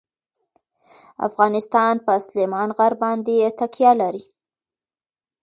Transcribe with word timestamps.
افغانستان 1.27 1.93
په 2.05 2.13
سلیمان 2.27 2.69
غر 2.77 2.93
باندې 3.03 3.35
تکیه 3.59 3.91
لري. 4.01 4.23